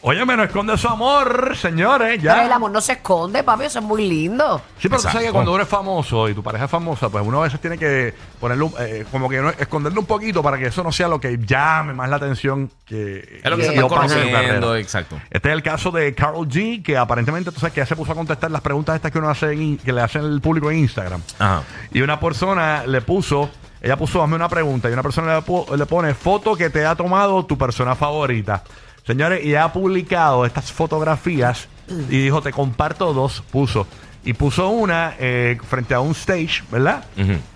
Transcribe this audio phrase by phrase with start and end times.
[0.00, 2.54] Oye, no esconde su amor, señores, Pero el ya.
[2.54, 4.58] amor no se esconde, papi, eso es muy lindo.
[4.78, 7.24] Sí, pero tú sabes que cuando uno es famoso y tu pareja es famosa, pues
[7.26, 10.56] uno a veces tiene que ponerle, un- eh, como que no- esconderle un poquito para
[10.56, 13.74] que eso no sea lo que llame más la atención que Es lo que se
[13.74, 15.20] está conociendo, exacto.
[15.30, 18.12] Este es el caso de Carol G, que aparentemente, tú sabes que ya se puso
[18.12, 20.78] a contestar las preguntas estas que uno hace en que le hacen el público en
[20.78, 21.20] Instagram.
[21.40, 21.62] Ajá.
[21.92, 23.50] Y una persona le puso,
[23.82, 25.42] ella puso, hazme una pregunta, y una persona
[25.76, 28.62] le pone foto que te ha tomado tu persona favorita.
[29.08, 33.86] Señores, y ha publicado estas fotografías y dijo, te comparto dos, puso.
[34.22, 37.04] Y puso una eh, frente a un stage, ¿verdad?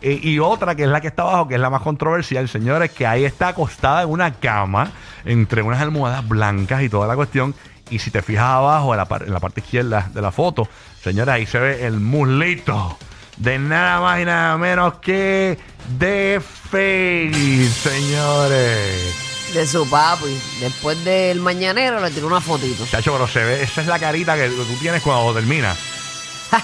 [0.00, 2.92] Eh, y otra que es la que está abajo, que es la más controversial, señores,
[2.92, 4.90] que ahí está acostada en una cama,
[5.26, 7.54] entre unas almohadas blancas y toda la cuestión.
[7.90, 10.66] Y si te fijas abajo, en la, par- en la parte izquierda de la foto,
[11.02, 12.96] señores, ahí se ve el muslito
[13.36, 15.58] de nada más y nada menos que
[15.98, 19.33] de Face, señores.
[19.54, 20.38] De su papi.
[20.60, 22.84] Después del mañanero le tiró una fotito.
[22.86, 25.78] Chacho, pero se ve, esa es la carita que tú tienes cuando terminas.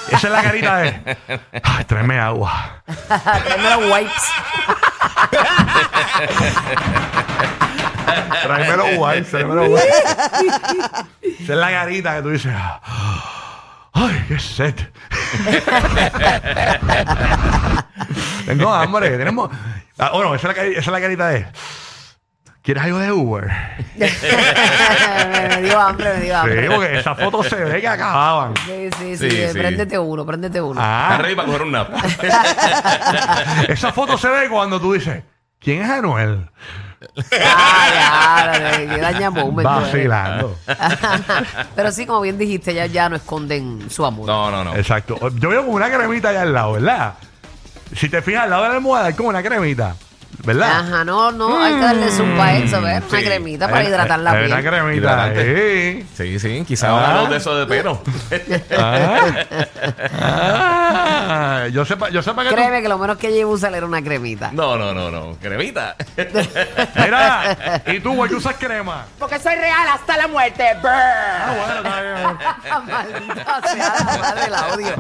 [0.09, 1.17] Esa es la carita de.
[1.63, 2.83] Ay, tráeme agua.
[3.09, 4.23] Tráeme los wipes.
[8.43, 9.95] Tráeme los wipes, tráeme los wipes.
[11.23, 12.53] Esa es la carita que tú dices.
[13.93, 14.75] Ay, qué sed.
[18.47, 19.11] Tengo hambre.
[19.11, 19.51] Tenemos.
[19.99, 21.47] Ah, bueno, esa es, la, esa es la carita de.
[22.63, 23.51] ¿Quieres algo de Uber?
[23.97, 26.71] me dio hambre, me dio Sí, hambre.
[26.71, 28.55] porque esa foto se ve que acababan.
[28.67, 29.31] Sí, sí, sí.
[29.31, 29.59] Sí, sí.
[29.59, 30.79] Préndete uno, préndete uno.
[30.83, 31.89] Ah, ready para coger un nap.
[33.69, 35.23] esa foto se ve cuando tú dices,
[35.59, 36.49] ¿quién es Anuel?
[37.43, 38.53] Ah,
[38.87, 39.63] ya, daña momento.
[39.63, 39.81] eh.
[39.83, 40.57] Vacilando.
[41.75, 44.27] Pero sí, como bien dijiste, ya, ya no esconden su amor.
[44.27, 44.77] No, no, no.
[44.77, 45.17] Exacto.
[45.39, 47.15] Yo veo como una cremita allá al lado, ¿verdad?
[47.97, 49.97] Si te fijas al lado de la almohada hay como una cremita,
[50.45, 50.81] ¿verdad?
[50.81, 53.03] Ajá, no, no, hay que darle zoom para eso, ¿ves?
[53.09, 53.25] Una sí.
[53.25, 54.47] cremita para hidratar la piel.
[54.53, 54.95] Una cremita.
[54.95, 56.05] Hidratante.
[56.17, 56.39] sí.
[56.39, 57.07] Sí, sí, quizás Ah.
[57.09, 58.03] hablamos de eso de pelo.
[58.79, 59.21] Ah.
[60.23, 61.67] Ah.
[61.73, 64.03] Yo sepa, yo sepa que tú- Créeme que lo menos que llevo usar era una
[64.03, 64.51] cremita.
[64.53, 65.37] No, no, no, no.
[65.41, 65.95] Cremita.
[66.97, 69.05] Mira, y tú, güey, usas crema.
[69.19, 70.65] Porque soy real hasta la muerte.
[70.83, 70.89] Brr.
[70.91, 72.87] Ah, bueno, está bien.
[73.27, 74.95] Maldita sea la madre del audio.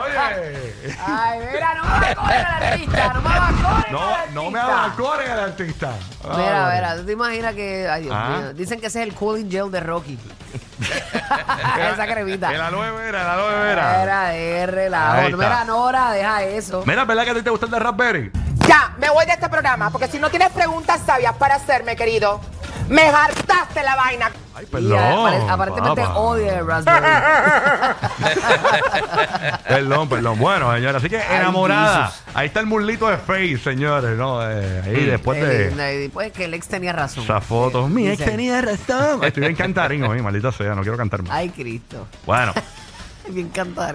[0.00, 0.94] Oye.
[1.06, 4.78] Ay, mira, no me bacones al artista, no me bacones No, al no me artista.
[4.84, 5.90] abalcones al artista.
[6.36, 7.88] Mira, Ah, mira, ¿tú te imaginas que...
[7.88, 8.28] Ay, Dios Ah.
[8.38, 8.54] mío.
[8.54, 10.18] Dicen que ese es el cooling gel de Rocky.
[11.92, 12.52] Esa cremita.
[12.52, 14.02] El aloe vera, el aloe vera.
[14.02, 15.36] Era de relajo.
[15.36, 16.82] Mira, Nora, deja eso.
[16.86, 18.32] Mira, ¿verdad que a ti te gusta el de Raspberry?
[18.68, 22.40] Ya, me voy de este programa, porque si no tienes preguntas sabias para hacerme, querido,
[22.88, 24.30] me hartaste la vaina.
[24.58, 24.98] Ay, Y perdón.
[24.98, 26.18] apare- aparentemente papá.
[26.18, 27.06] odia el raspberry.
[29.68, 30.38] Perdón, perdón.
[30.38, 32.06] Bueno, señores, así que enamorada.
[32.08, 32.22] Jesus.
[32.34, 34.40] Ahí está el muslito de Face, señores, ¿no?
[34.42, 37.24] Eh, ahí después Eh, de eh, Después que el ex tenía razón.
[37.24, 37.86] esa foto.
[37.86, 39.20] Eh, Mi ex dice, tenía razón.
[39.24, 41.32] Estoy bien cantarín hoy, maldita sea, no quiero cantar más.
[41.32, 42.06] Ay, Cristo.
[42.26, 42.52] Bueno.
[43.30, 43.86] Bien cantarín.